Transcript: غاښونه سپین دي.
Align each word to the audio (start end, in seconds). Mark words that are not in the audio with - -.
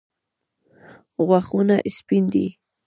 غاښونه 1.27 1.75
سپین 1.95 2.23
دي. 2.33 2.45